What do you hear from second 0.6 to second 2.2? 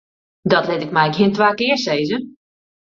liet ik my gjin twa kear sizze.